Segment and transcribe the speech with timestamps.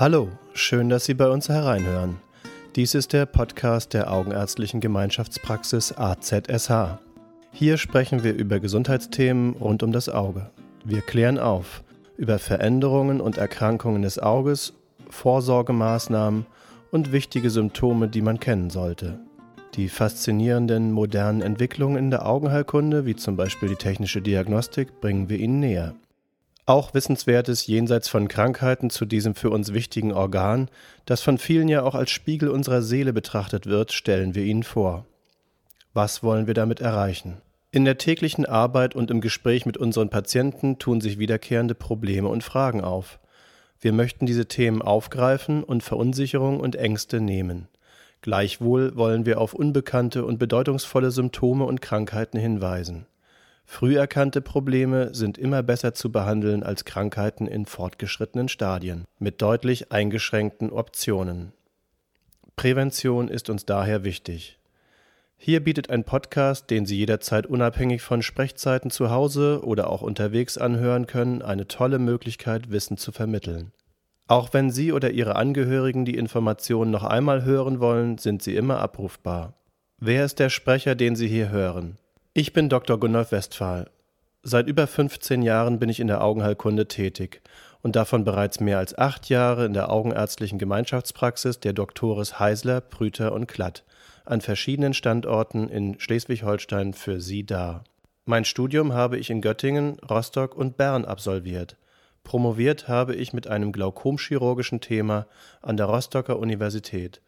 [0.00, 2.18] Hallo, schön, dass Sie bei uns hereinhören.
[2.76, 7.00] Dies ist der Podcast der Augenärztlichen Gemeinschaftspraxis AZSH.
[7.50, 10.52] Hier sprechen wir über Gesundheitsthemen rund um das Auge.
[10.84, 11.82] Wir klären auf
[12.16, 14.72] über Veränderungen und Erkrankungen des Auges,
[15.10, 16.46] Vorsorgemaßnahmen
[16.92, 19.18] und wichtige Symptome, die man kennen sollte.
[19.74, 25.40] Die faszinierenden modernen Entwicklungen in der Augenheilkunde, wie zum Beispiel die technische Diagnostik, bringen wir
[25.40, 25.96] Ihnen näher.
[26.68, 30.68] Auch Wissenswertes jenseits von Krankheiten zu diesem für uns wichtigen Organ,
[31.06, 35.06] das von vielen ja auch als Spiegel unserer Seele betrachtet wird, stellen wir Ihnen vor.
[35.94, 37.38] Was wollen wir damit erreichen?
[37.70, 42.44] In der täglichen Arbeit und im Gespräch mit unseren Patienten tun sich wiederkehrende Probleme und
[42.44, 43.18] Fragen auf.
[43.80, 47.68] Wir möchten diese Themen aufgreifen und Verunsicherung und Ängste nehmen.
[48.20, 53.06] Gleichwohl wollen wir auf unbekannte und bedeutungsvolle Symptome und Krankheiten hinweisen.
[53.70, 59.92] Früh erkannte Probleme sind immer besser zu behandeln als Krankheiten in fortgeschrittenen Stadien mit deutlich
[59.92, 61.52] eingeschränkten Optionen.
[62.56, 64.58] Prävention ist uns daher wichtig.
[65.36, 70.56] Hier bietet ein Podcast, den Sie jederzeit unabhängig von Sprechzeiten zu Hause oder auch unterwegs
[70.56, 73.70] anhören können, eine tolle Möglichkeit, Wissen zu vermitteln.
[74.28, 78.80] Auch wenn Sie oder Ihre Angehörigen die Informationen noch einmal hören wollen, sind sie immer
[78.80, 79.54] abrufbar.
[79.98, 81.98] Wer ist der Sprecher, den Sie hier hören?
[82.34, 83.00] Ich bin Dr.
[83.00, 83.90] Gunnar Westphal.
[84.42, 87.40] Seit über 15 Jahren bin ich in der Augenheilkunde tätig
[87.82, 93.32] und davon bereits mehr als acht Jahre in der augenärztlichen Gemeinschaftspraxis der Doktores Heisler, Prüter
[93.32, 93.84] und Klatt
[94.24, 97.82] an verschiedenen Standorten in Schleswig-Holstein für Sie da.
[98.26, 101.76] Mein Studium habe ich in Göttingen, Rostock und Bern absolviert.
[102.24, 105.26] Promoviert habe ich mit einem glaukomchirurgischen Thema
[105.62, 107.22] an der Rostocker Universität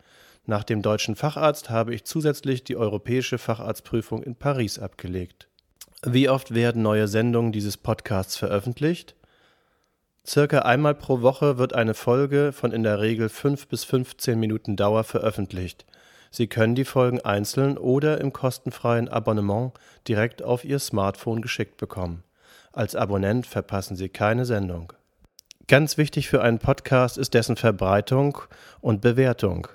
[0.50, 5.48] nach dem deutschen Facharzt habe ich zusätzlich die europäische Facharztprüfung in Paris abgelegt.
[6.04, 9.14] Wie oft werden neue Sendungen dieses Podcasts veröffentlicht?
[10.26, 14.76] Circa einmal pro Woche wird eine Folge von in der Regel 5 bis 15 Minuten
[14.76, 15.86] Dauer veröffentlicht.
[16.30, 19.72] Sie können die Folgen einzeln oder im kostenfreien Abonnement
[20.08, 22.24] direkt auf Ihr Smartphone geschickt bekommen.
[22.72, 24.92] Als Abonnent verpassen Sie keine Sendung.
[25.68, 28.38] Ganz wichtig für einen Podcast ist dessen Verbreitung
[28.80, 29.68] und Bewertung.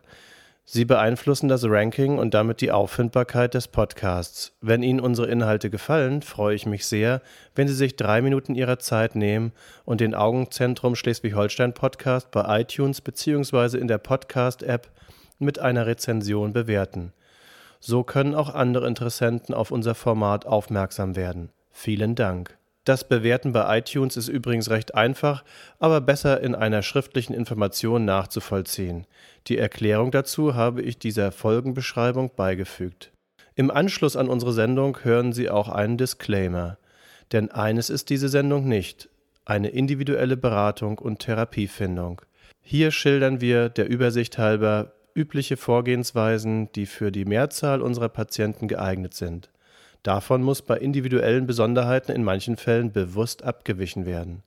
[0.67, 4.51] Sie beeinflussen das Ranking und damit die Auffindbarkeit des Podcasts.
[4.61, 7.21] Wenn Ihnen unsere Inhalte gefallen, freue ich mich sehr,
[7.53, 9.51] wenn Sie sich drei Minuten Ihrer Zeit nehmen
[9.85, 13.77] und den Augenzentrum Schleswig-Holstein Podcast bei iTunes bzw.
[13.77, 14.89] in der Podcast-App
[15.37, 17.13] mit einer Rezension bewerten.
[17.79, 21.51] So können auch andere Interessenten auf unser Format aufmerksam werden.
[21.69, 22.57] Vielen Dank.
[22.85, 25.44] Das Bewerten bei iTunes ist übrigens recht einfach,
[25.79, 29.07] aber besser in einer schriftlichen Information nachzuvollziehen.
[29.47, 33.12] Die Erklärung dazu habe ich dieser Folgenbeschreibung beigefügt.
[33.56, 36.78] Im Anschluss an unsere Sendung hören Sie auch einen Disclaimer.
[37.31, 39.09] Denn eines ist diese Sendung nicht,
[39.45, 42.22] eine individuelle Beratung und Therapiefindung.
[42.62, 49.16] Hier schildern wir der Übersicht halber übliche Vorgehensweisen, die für die Mehrzahl unserer Patienten geeignet
[49.16, 49.50] sind.
[50.05, 54.43] Davon muss bei individuellen Besonderheiten in manchen Fällen bewusst abgewichen werden.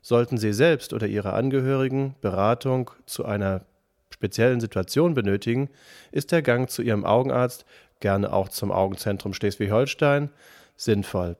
[0.00, 3.62] Sollten Sie selbst oder Ihre Angehörigen Beratung zu einer
[4.10, 5.70] speziellen Situation benötigen,
[6.12, 7.64] ist der Gang zu Ihrem Augenarzt,
[7.98, 10.30] gerne auch zum Augenzentrum Schleswig-Holstein,
[10.76, 11.36] sinnvoll.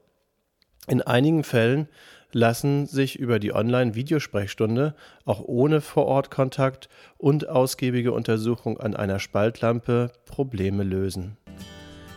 [0.87, 1.87] In einigen Fällen
[2.33, 10.83] lassen sich über die Online-Videosprechstunde auch ohne Vorortkontakt und ausgiebige Untersuchung an einer Spaltlampe Probleme
[10.83, 11.37] lösen.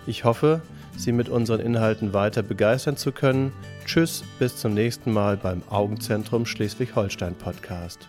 [0.06, 0.62] Ich hoffe,
[0.96, 3.52] Sie mit unseren Inhalten weiter begeistern zu können.
[3.84, 8.08] Tschüss, bis zum nächsten Mal beim Augenzentrum Schleswig-Holstein Podcast.